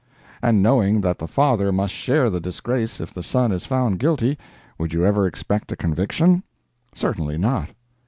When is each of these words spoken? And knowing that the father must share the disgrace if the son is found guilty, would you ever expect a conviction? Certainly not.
And 0.41 0.63
knowing 0.63 1.01
that 1.01 1.19
the 1.19 1.27
father 1.27 1.71
must 1.71 1.93
share 1.93 2.31
the 2.31 2.39
disgrace 2.41 2.99
if 2.99 3.13
the 3.13 3.21
son 3.21 3.51
is 3.51 3.65
found 3.67 3.99
guilty, 3.99 4.35
would 4.79 4.93
you 4.93 5.05
ever 5.05 5.27
expect 5.27 5.71
a 5.71 5.75
conviction? 5.75 6.41
Certainly 6.91 7.37
not. 7.37 7.69